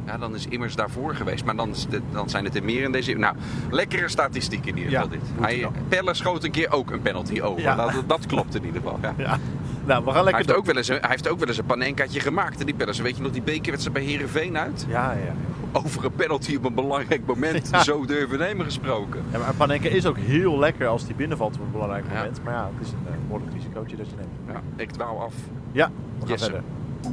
[0.08, 1.44] Ja, dan is Immers daarvoor geweest.
[1.44, 3.12] Maar dan, de- dan zijn het er meer in deze...
[3.12, 3.36] Nou,
[3.70, 5.28] lekkere statistiek in ieder Ja, geval dit.
[5.40, 5.68] Hij.
[5.88, 7.62] Pelle schoot een keer ook een penalty over.
[7.62, 7.74] Ja.
[7.74, 8.98] Dat, dat klopt in ieder geval.
[9.02, 9.14] Ja.
[9.16, 9.38] ja,
[9.86, 10.56] nou, we gaan Hij lekker heeft, door.
[10.56, 12.60] ook wel eens een, hij heeft ook wel eens een panenkaatje gemaakt.
[12.60, 14.86] En die Pellers, weet je nog die bekerwedstrijd bij Herenveen uit?
[14.88, 15.34] Ja, ja.
[15.72, 17.82] Over een penalty op een belangrijk moment Ja.
[17.82, 19.22] zo durven nemen gesproken.
[19.32, 22.14] ja, maar Panenka is ook heel lekker als die binnenvalt op een belangrijk Ja.
[22.16, 22.40] moment.
[22.44, 24.28] Maar ja, het is een uh, behoorlijk risicootje dat je neemt.
[24.76, 25.34] Ja, ik dwaal af.
[25.72, 26.50] Ja, we gaan Yes, sir.
[26.50, 26.62] verder.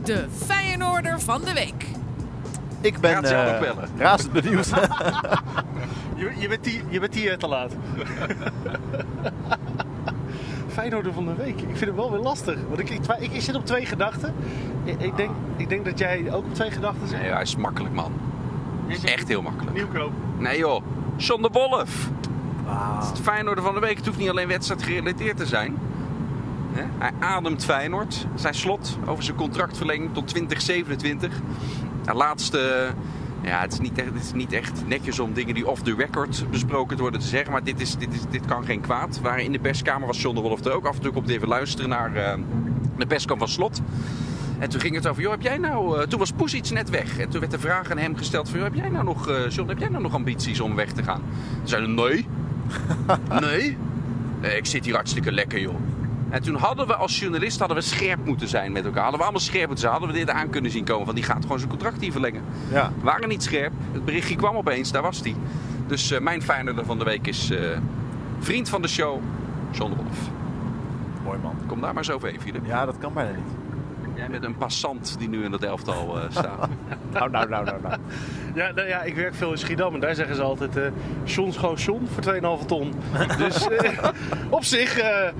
[0.03, 1.85] De Feyenoorder van de week.
[2.85, 3.87] Ik ben Graziano eh, Pelle.
[3.97, 4.65] razend benieuwd.
[6.15, 7.71] Je, je, bent, die, je bent hier te laat.
[10.67, 11.61] Feyenoorder van de week.
[11.61, 12.57] Ik vind het wel weer lastig.
[12.67, 14.33] Want ik, ik, twi- ik, ik zit op twee gedachten.
[14.83, 17.19] Ik, ik, denk, ik denk dat jij ook op twee gedachten zit.
[17.21, 18.11] Nee, hij is makkelijk, man.
[18.87, 19.75] Is echt heel makkelijk.
[19.75, 20.11] Nieuwkoop.
[20.37, 20.81] Nee joh,
[21.17, 22.09] John de Wolf.
[22.67, 23.97] Ah, Het Feyenoorder van de week.
[23.97, 25.77] Het hoeft niet alleen wedstrijd gerelateerd te zijn.
[26.97, 28.27] Hij ademt Feyenoord.
[28.35, 31.41] Zijn slot over zijn contractverlenging tot 2027.
[32.05, 32.87] De laatste...
[33.41, 35.95] Ja, het is, niet echt, het is niet echt netjes om dingen die off the
[35.95, 37.51] record besproken te worden te zeggen.
[37.51, 39.19] Maar dit, is, dit, is, dit kan geen kwaad.
[39.21, 40.85] Waren in de perskamer was John de Wolf er ook.
[40.85, 42.37] Af en toe komt hij even luisteren naar eh,
[42.97, 43.81] de perskamer van Slot.
[44.59, 45.99] En toen ging het over, joh, heb jij nou...
[45.99, 47.17] eh, toen was Poes iets net weg.
[47.17, 49.49] En toen werd de vraag aan hem gesteld van, joh, heb jij nou nog, eh,
[49.49, 51.21] John, heb jij nou nog ambities om weg te gaan?
[51.57, 52.27] Toen zei hij, nee.
[53.49, 53.77] nee?
[54.41, 55.75] Nee, ik zit hier hartstikke lekker, joh.
[56.29, 59.01] En toen hadden we als journalist hadden we scherp moeten zijn met elkaar.
[59.01, 59.91] Hadden we allemaal scherp moeten zijn.
[59.91, 61.05] Hadden we dit aan kunnen zien komen.
[61.05, 62.43] Want die gaat gewoon zijn contract hier verlengen.
[62.71, 62.91] Ja.
[62.97, 63.73] We waren niet scherp.
[63.91, 65.35] Het berichtje kwam opeens, daar was hij.
[65.87, 67.77] Dus eh, mijn Feyenoorder van de week is eh,
[68.39, 69.21] vriend van de show,
[69.71, 70.17] John Wolf.
[71.23, 71.55] Mooi man.
[71.67, 72.65] Kom daar maar eens overheen, Philip.
[72.65, 73.64] Ja, dat kan bijna niet.
[74.15, 76.69] Jij bent een passant die nu in dat elftal eh, staat.
[77.13, 77.97] Nou, nou, nou, nou, nou.
[78.55, 80.77] Ja, nou ja, ik werk veel in Schiedam en daar zeggen ze altijd...
[80.77, 80.83] eh
[81.23, 82.93] John is gewoon John voor 2,5 ton.
[83.37, 84.09] dus eh,
[84.49, 84.97] op zich...
[84.99, 85.33] eh, eh,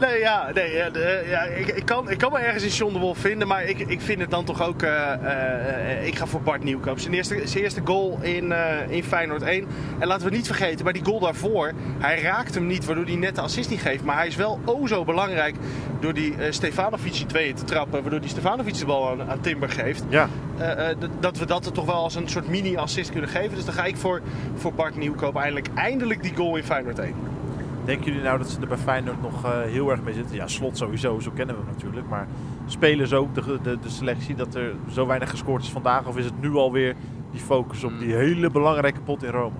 [0.00, 2.98] nee, ja, nee, eh, ja ik, ik, kan, ik kan me ergens in John de
[2.98, 3.48] Wolf vinden...
[3.48, 4.82] maar ik, ik vind het dan toch ook...
[4.82, 6.98] eh, eh, eh, ik ga voor Bart Nieuwkoop.
[6.98, 9.66] Zijn eerste, zijn eerste goal in, eh, in Feyenoord 1.
[9.98, 11.72] En laten we niet vergeten, bij die goal daarvoor...
[11.98, 14.04] hij raakt hem niet, waardoor hij net de assist niet geeft.
[14.04, 15.56] Maar hij is wel o zo belangrijk...
[16.00, 17.99] door die eh Stefanovic die tweeën te trappen...
[18.00, 20.04] waardoor die Stefanovic de bal aan, aan Timber geeft.
[20.08, 23.54] Ja, Eh, eh, dat we dat er toch wel als een soort mini-assist kunnen geven.
[23.54, 24.20] Dus dan ga ik voor,
[24.54, 27.14] voor Bart Nieuwkoop eindelijk, eindelijk die goal in Feyenoord 1.
[27.84, 30.36] denken jullie nou dat ze er bij Feyenoord nog eh, heel erg mee zitten?
[30.36, 32.08] Ja, slot sowieso, zo kennen we hem natuurlijk.
[32.08, 32.26] Maar
[32.66, 36.06] spelen ze ook de, de, de selectie dat er zo weinig gescoord is vandaag?
[36.06, 36.94] Of is het nu alweer
[37.30, 39.54] die focus op die hele belangrijke pot in Rome?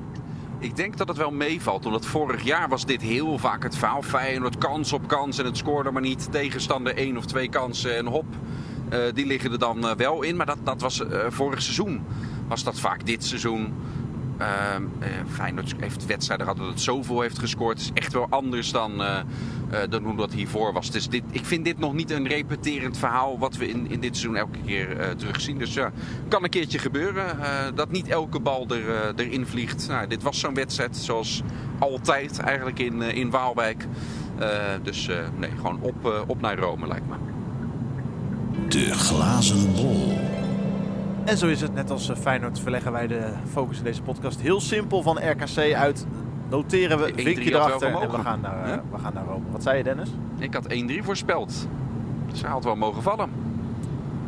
[0.60, 4.02] Ik denk dat het wel meevalt, omdat vorig jaar was dit heel vaak het verhaal.
[4.02, 6.32] Feyenoord kans op kans en het scoorde maar niet.
[6.32, 8.24] Tegenstander één of twee kansen en hop,
[8.88, 10.36] eh, die liggen er dan eh, wel in.
[10.36, 12.00] Maar dat, dat was eh, vorig seizoen.
[12.48, 13.74] Was dat vaak dit seizoen.
[14.40, 17.78] Ehm, eh, Feyenoord heeft wedstrijden gehad dat het zoveel heeft gescoord.
[17.78, 20.90] Het is echt wel anders dan, eh, eh, dan hoe dat hiervoor was.
[20.90, 24.16] Dus dit, ik vind dit nog niet een repeterend verhaal wat we in, in dit
[24.16, 25.58] seizoen elke keer terugzien.
[25.58, 25.92] Dus ja,
[26.28, 27.36] kan een keertje gebeuren
[27.74, 29.88] dat niet elke bal er, erin vliegt.
[29.88, 31.42] Nou, dit was zo'n wedstrijd zoals
[31.78, 33.86] altijd eigenlijk in, in Waalwijk.
[34.82, 37.14] Dus nee, gewoon op, op naar Rome lijkt me.
[38.68, 40.39] De glazen bol.
[41.24, 44.40] En zo is het, net als eh, Feyenoord verleggen wij de focus in deze podcast
[44.40, 46.06] heel simpel van RKC uit.
[46.50, 49.44] Noteren we, 1-3 vinkje erachter en we gaan, naar, eh, we gaan naar Rome.
[49.50, 50.10] Wat zei je Dennis?
[50.38, 51.68] Ik had 1-3 voorspeld.
[52.30, 53.30] Dus hij had wel mogen vallen.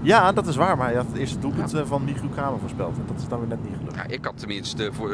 [0.01, 2.97] Ja, dat is waar, maar hij had het eerste doelpunt eh, van Michiel Kramer voorspeld.
[2.97, 3.97] En dat is dan weer net niet gelukt.
[3.97, 5.09] Ja, ik had tenminste voor,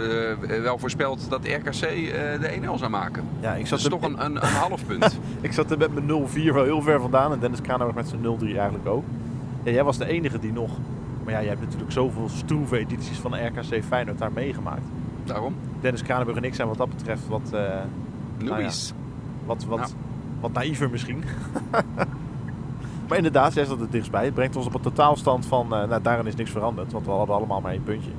[0.63, 3.25] wel voorspeld dat RKC eh, de 1-0 zou maken.
[3.41, 5.19] Ja, ik Dat zat, is er, toch een, een, een half punt.
[5.41, 7.33] ik zat er met mijn 0-4 wel heel ver vandaan.
[7.33, 9.05] En Dennis Kramer met zijn 0-3 eigenlijk ook.
[9.63, 10.71] Ja, jij was de enige die nog...
[11.29, 14.83] Maar ja, jij hebt natuurlijk zoveel stroeve edities van RKC Feyenoord daar meegemaakt.
[15.25, 15.55] Daarom.
[15.81, 17.77] Dennis Kranenburg en ik zijn wat dat betreft wat, eh,
[18.39, 18.93] Louis.
[19.47, 19.95] wat, wat,
[20.41, 21.25] wat naïver misschien.
[23.09, 24.25] maar inderdaad, jij zat het dichtstbij.
[24.25, 25.75] Het brengt ons op een totaalstand van...
[25.75, 28.11] eh, nou, daarin is niks veranderd, want we hadden allemaal maar één puntje.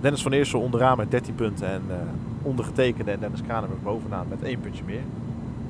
[0.00, 1.96] Dennis van Eersel onderaan met 13 punten en eh,
[2.42, 5.02] ondergetekende en Dennis Kranenburg bovenaan met één puntje meer.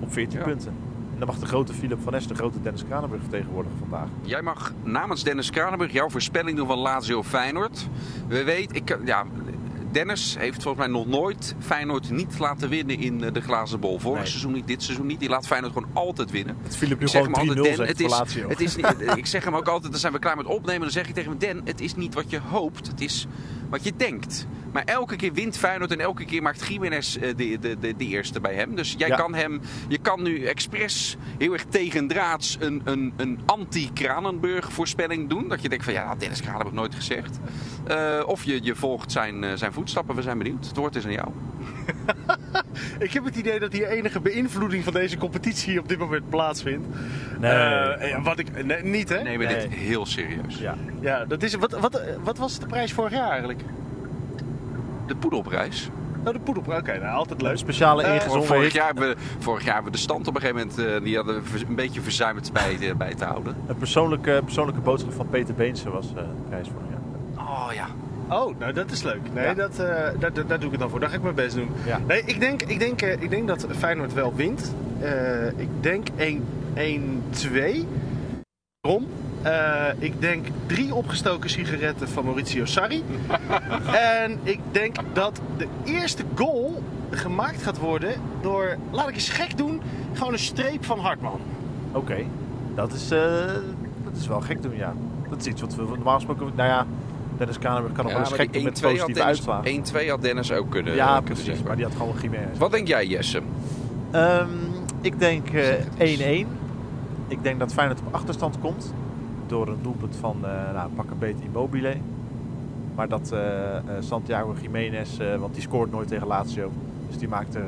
[0.01, 0.45] Op 14 Ja.
[0.45, 0.73] punten.
[1.19, 4.09] En dan mag de grote Philip van Es de grote Dennis Kranenburg vertegenwoordigen vandaag.
[4.23, 7.89] Jij mag namens Dennis Kranenburg jouw voorspelling doen van Lazio Feyenoord.
[8.29, 9.25] We weten, ik, ja,
[9.93, 13.99] Dennis heeft volgens mij nog nooit Feyenoord niet laten winnen in eh, de glazen bol.
[13.99, 14.29] Vorig Nee.
[14.29, 15.21] seizoen niet, dit seizoen niet.
[15.21, 16.57] Die laat Feyenoord gewoon altijd winnen.
[16.63, 19.27] Dat Philip nu Ik zeg gewoon 3-0 hem altijd, het is, het is niet, ik
[19.27, 20.81] zeg hem ook altijd, dan zijn we klaar met opnemen.
[20.81, 22.87] Dan zeg ik tegen hem, Dan, het is niet wat je hoopt.
[22.87, 23.27] Het is
[23.69, 24.47] wat je denkt.
[24.73, 28.05] Maar elke keer wint Feyenoord en elke keer maakt Jiménez eh, de, de, de, de
[28.05, 28.75] eerste bij hem.
[28.75, 29.17] Dus jij Ja.
[29.17, 35.49] kan hem, je kan nu expres heel erg tegendraads een, een, een anti-Kranenburg voorspelling doen.
[35.49, 37.39] Dat je denkt van ja, dat Dennis Kranenburg nooit gezegd.
[37.87, 40.15] Eh, of je, je volgt zijn, eh, zijn voetstappen.
[40.15, 40.67] We zijn benieuwd.
[40.67, 41.29] Het woord is aan jou.
[42.99, 46.87] Ik heb het idee dat hier enige beïnvloeding van deze competitie op dit moment plaatsvindt.
[47.41, 47.51] Nee.
[47.51, 49.23] Eh, en wat ik, nee, niet hè?
[49.23, 49.39] Nee.
[49.39, 50.59] dit heel serieus.
[50.59, 50.77] ja.
[51.01, 53.58] Ja, dat is, wat, wat, wat was de prijs vorig jaar eigenlijk?
[55.09, 55.89] De poedelprijs.
[56.23, 56.63] Nou, de poedel.
[56.77, 57.51] Oké, nou, altijd leuk.
[57.53, 60.35] Een speciale Eh, ingezonden Vorig jaar, hebben we, vorig jaar hebben we de stand op
[60.35, 63.57] een gegeven moment eh, die hadden we een beetje verzuimd bij, bij te houden.
[63.67, 67.47] een persoonlijke, persoonlijke boodschap van Peter Beense was eh, de prijs vorig jaar.
[67.47, 67.87] Oh ja.
[68.37, 69.21] Oh, nou dat is leuk.
[69.35, 69.55] Nee, Ja.
[69.55, 69.87] dat, eh,
[70.19, 71.01] daar, doe ik het dan voor.
[71.01, 71.69] Daar ga ik mijn best doen.
[71.87, 72.01] Ja.
[72.07, 74.75] Nee, ik denk, ik, denk, eh, ik denk dat Feyenoord wel wint.
[75.01, 76.07] Eh, ik denk
[76.75, 77.87] 1-2.
[78.81, 79.07] Waarom?
[79.43, 83.05] Eh, ik denk drie opgestoken sigaretten van Maurizio Sarri.
[84.23, 89.57] en ik denk dat de eerste goal gemaakt gaat worden door, laat ik eens gek
[89.57, 89.81] doen,
[90.13, 91.41] gewoon een streep van Hartman.
[91.93, 92.17] Oké,
[92.75, 93.21] dat, is, eh,
[94.05, 94.95] dat is wel gek doen, ja.
[95.31, 96.53] Dat is iets wat we normaal gesproken...
[96.55, 96.87] Nou ja,
[97.37, 99.85] Dennis Kranenburg kan nog wel eens gek doen met positieve uitslagen.
[100.05, 101.45] 1-2 had Dennis ook kunnen, Ja, kunnen precies.
[101.45, 101.67] zeggen.
[101.67, 102.59] Maar die had gewoon Jiménez.
[102.59, 103.41] Wat denk jij, Jesse?
[104.11, 104.49] Ehm,
[105.01, 106.45] Ik denk eh, Zeg het eens.
[106.47, 106.47] 1-1.
[107.29, 108.93] Ik denk dat Feyenoord op achterstand komt.
[109.49, 111.97] Door een doelpunt van, eh nou, pak een beetje Immobile.
[112.95, 116.71] Maar dat eh, eh, Santiago Jiménez, want die scoort nooit tegen Lazio.
[117.09, 117.65] Dus die maakt er,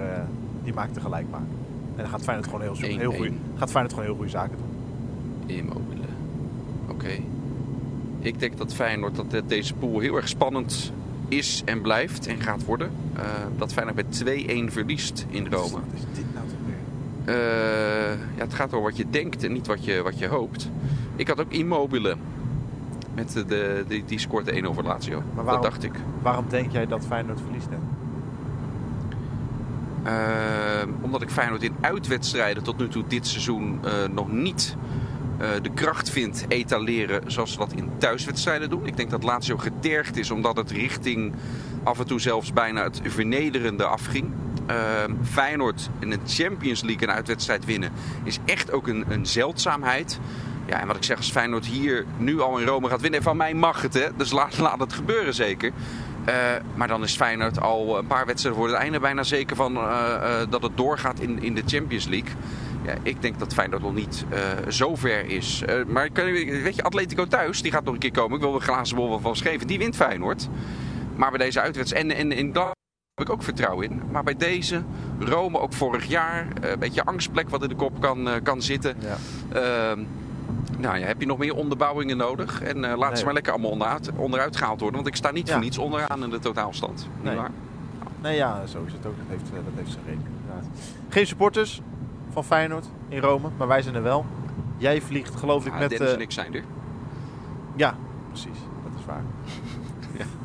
[0.62, 1.58] die maakt er gelijk maken.
[1.96, 3.16] En dan gaat Feyenoord gewoon heel, heel, 1-1.
[3.16, 5.56] goeie, gaat Feyenoord gewoon heel goede zaken doen.
[5.56, 6.04] Immobile.
[6.88, 7.10] Oké.
[8.18, 10.92] Ik denk dat Feyenoord dat deze pool heel erg spannend
[11.28, 12.90] is en blijft en gaat worden.
[13.14, 13.22] Eh,
[13.58, 14.24] dat Feyenoord met
[14.68, 15.70] 2-1 verliest in Rome.
[15.70, 18.18] Wat is dit nou toch weer?
[18.36, 20.70] Ja, het gaat over wat je denkt en niet wat je, wat je hoopt.
[21.20, 22.16] Ik had ook Immobile.
[23.14, 25.22] Met de, de, die, die scoort de 1 over Lazio.
[25.34, 25.92] Maar waarom- Dat dacht ik.
[26.22, 27.68] Waarom denk jij dat Feyenoord verliest?
[27.70, 27.76] Hè?
[30.02, 34.76] Eh, omdat ik Feyenoord in uitwedstrijden tot nu toe dit seizoen eh, nog niet
[35.38, 38.86] eh, de kracht vind etaleren zoals ze dat in thuiswedstrijden doen.
[38.86, 41.32] Ik denk dat Lazio getergd is omdat het richting
[41.82, 44.30] af en toe zelfs bijna het vernederende afging.
[44.66, 44.76] Eh,
[45.22, 47.90] Feyenoord in de Champions League een uitwedstrijd winnen
[48.24, 50.20] is echt ook een, een zeldzaamheid.
[50.70, 53.36] Ja, en wat ik zeg, als Feyenoord hier nu al in Rome gaat winnen, van
[53.36, 54.16] mij mag het, hè.
[54.16, 55.72] Dus laat, laat het gebeuren zeker.
[56.24, 56.34] Eh,
[56.74, 60.14] maar dan is Feyenoord al een paar wedstrijden voor het einde bijna zeker van eh,
[60.14, 62.30] eh, dat het doorgaat in, in de Champions League.
[62.84, 64.24] Ja, ik denk dat Feyenoord nog niet
[64.68, 65.64] zo ver is.
[65.86, 68.36] Maar weet je, Atletico thuis, die gaat nog een keer komen.
[68.36, 69.66] Ik wil de glazen bol van schreven.
[69.66, 70.48] Die wint Feyenoord.
[71.16, 72.72] Maar bij deze uitwedstrijd, en, en in Glasgow
[73.14, 74.02] heb ik ook vertrouwen in.
[74.10, 74.82] Maar bij deze,
[75.18, 78.96] Rome ook vorig jaar, een beetje angstplek wat in de kop kan, kan zitten.
[79.00, 79.96] Ja.
[80.80, 82.62] Nou ja, heb je nog meer onderbouwingen nodig?
[82.62, 83.18] En eh, laat Nee.
[83.18, 84.96] ze maar lekker allemaal onderuit, onderuit gehaald worden.
[84.96, 85.52] Want ik sta niet Ja.
[85.52, 87.08] voor niets onderaan in de totaalstand.
[87.14, 87.36] Niet Nee.
[87.36, 87.50] waar?
[88.22, 89.16] Nee, ja, zo is het ook.
[89.16, 90.24] Dat heeft, eh, dat heeft zijn reden.
[91.08, 91.80] Geen supporters
[92.32, 94.26] van Feyenoord in Rome, maar wij zijn er wel.
[94.76, 95.88] Jij vliegt, geloof ik, Ja, met...
[95.90, 96.64] Dennis eh, en ik zijn er.
[97.76, 97.94] Ja,
[98.28, 98.58] precies.
[98.84, 99.22] Dat is waar.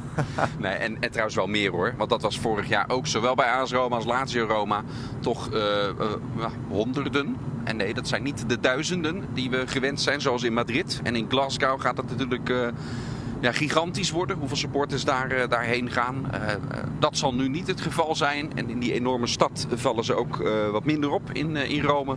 [0.57, 1.93] Nee, en, en trouwens wel meer hoor.
[1.97, 4.83] Want dat was vorig jaar ook zowel bij AS Roma als Lazio Roma
[5.19, 5.59] toch eh,
[6.37, 7.35] ja, honderden.
[7.65, 10.99] En nee, dat zijn niet de duizenden die we gewend zijn, zoals in Madrid.
[11.03, 12.67] En in Glasgow gaat het natuurlijk eh,
[13.39, 14.37] ja, gigantisch worden.
[14.37, 16.31] Hoeveel supporters daar, eh, daarheen gaan.
[16.31, 16.39] Eh,
[16.99, 18.51] dat zal nu niet het geval zijn.
[18.55, 20.37] En in die enorme stad vallen ze ook
[20.71, 22.15] wat minder op in, in Rome.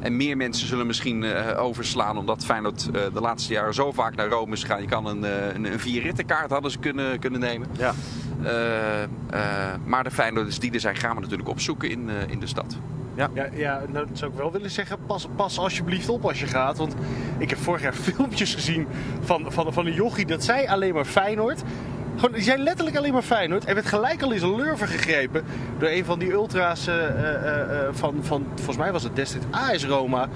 [0.00, 1.24] En meer mensen zullen misschien
[1.56, 4.80] overslaan omdat Feyenoord de laatste jaren zo vaak naar Rome is gegaan.
[4.80, 5.22] Je kan een,
[5.54, 7.68] een, een vierrittenkaart hadden ze kunnen, kunnen nemen.
[7.78, 7.94] Ja.
[9.84, 12.78] Maar de Feyenoorders die er zijn gaan we natuurlijk opzoeken in, in de stad.
[13.16, 14.98] Ja, ja nou, dat zou ik wel willen zeggen.
[15.06, 16.76] Pas, pas alsjeblieft op als je gaat.
[16.76, 16.94] Want
[17.38, 18.86] ik heb vorig jaar filmpjes gezien
[19.20, 21.62] van, van, van een jochie dat zei alleen maar Feyenoord.
[22.16, 23.64] Gewoon, die zei letterlijk alleen maar Feyenoord.
[23.64, 25.44] En werd gelijk al in zijn lurven gegrepen
[25.78, 29.46] door een van die ultra's eh, eh, eh, van, van, volgens mij was het destijds
[29.50, 30.28] AS Roma.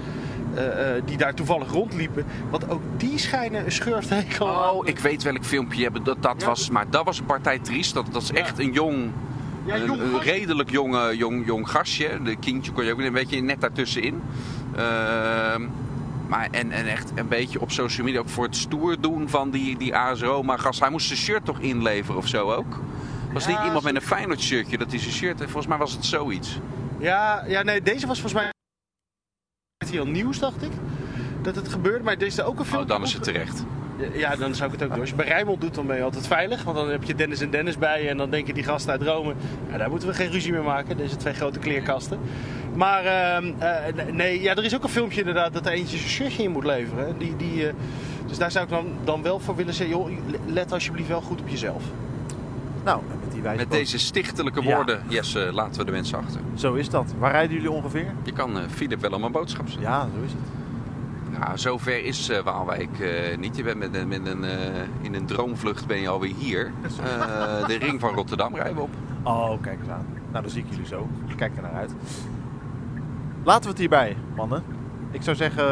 [1.05, 2.25] die daar toevallig rondliepen.
[2.49, 4.69] Want ook die schijnen een schurfthekel aan.
[4.69, 6.05] Oh, ik weet welk filmpje je hebt.
[6.05, 6.45] Dat, dat Ja.
[6.47, 7.93] was, maar dat was een partij triest.
[7.93, 9.11] Dat, dat is echt een jong,
[9.65, 10.23] Ja, een, jong een gast.
[10.23, 12.21] redelijk jonge, jong, jong gastje.
[12.23, 14.21] De kindje kon je ook een beetje net daartussenin.
[14.75, 15.63] Ehm
[16.31, 19.49] maar en, en echt een beetje op social media ook voor het stoer doen van
[19.49, 20.79] die, die AS Roma gast.
[20.79, 22.79] Hij moest zijn shirt toch inleveren of zo ook?
[23.33, 25.37] Was Ja, niet iemand met een Feyenoord shirtje dat hij zijn shirt...
[25.37, 26.59] Volgens mij was het zoiets.
[26.99, 28.51] Ja, ja, nee, deze was volgens mij
[29.89, 30.71] hier al nieuws, dacht ik.
[31.41, 32.81] Dat het gebeurde, maar is er ook een film.
[32.81, 33.63] Oh, dan is het terecht.
[34.13, 34.99] Ja, dan zou ik het ook doen.
[34.99, 36.63] Als je bij Rijnmond doet, dan ben je altijd veilig.
[36.63, 38.09] Want dan heb je Dennis en Dennis bij je.
[38.09, 39.33] En dan denken die gasten uit Rome...
[39.71, 40.97] Ja, daar moeten we geen ruzie meer maken.
[40.97, 42.19] Deze twee grote kleerkasten.
[42.75, 45.53] Maar ehm, eh, nee, ja, er is ook een filmpje inderdaad...
[45.53, 47.17] dat er eentje zijn shirtje in moet leveren.
[47.17, 47.73] Die, die, eh,
[48.27, 49.95] dus daar zou ik dan, dan wel voor willen zeggen...
[49.95, 50.11] Joh,
[50.45, 51.83] let alsjeblieft wel goed op jezelf.
[52.83, 54.75] Nou, met die wijze Met deze stichtelijke Ja.
[54.75, 56.41] woorden, Jesse, laten we de mensen achter.
[56.55, 57.13] Zo is dat.
[57.19, 58.13] Waar rijden jullie ongeveer?
[58.23, 59.89] Je kan eh, Philip wel om een boodschap zetten.
[59.89, 60.41] Ja, zo is het.
[61.53, 63.55] Zover is eh, Waalwijk eh, niet.
[63.57, 66.71] Je bent met, een- met een, eh, in een droomvlucht ben je alweer hier.
[67.67, 68.89] De ring van Rotterdam rijden we op.
[69.23, 70.05] Oh, kijk eens aan.
[70.31, 71.07] Nou, dan zie ik jullie zo.
[71.27, 71.93] Ik kijk er naar uit.
[73.43, 74.63] Laten we het hierbij, mannen.
[75.11, 75.65] Ik zou zeggen,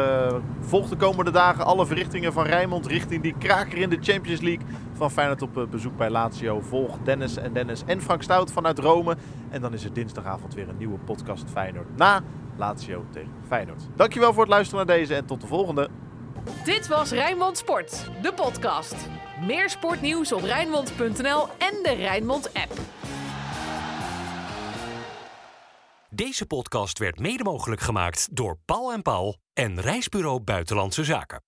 [0.60, 4.66] volg de komende dagen alle verrichtingen van Rijnmond richting die kraker in de Champions League.
[4.92, 6.60] Van Feyenoord op bezoek bij Lazio.
[6.60, 9.16] Volg Dennis en Dennis en Frank Stout vanuit Rome.
[9.50, 12.20] En dan is er dinsdagavond weer een nieuwe podcast Feyenoord na
[12.60, 13.82] Lazio tegen Feyenoord.
[13.96, 15.88] Dankjewel voor het luisteren naar deze en tot de volgende.
[16.64, 18.94] Dit was Rijnmond Sport, de podcast.
[19.46, 22.72] Meer sportnieuws op Rijnmond.nl en de Rijnmond app.
[26.10, 31.42] Deze podcast werd mede mogelijk gemaakt door Paul en Paul en Reisbureau Buitenlandse Zaken.